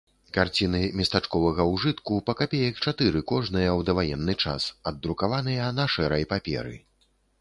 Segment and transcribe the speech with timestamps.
[0.35, 6.75] Карціны местачковага ўжытку, па капеек чатыры кожная ў даваенны час, аддрукаваныя на шэрай паперы.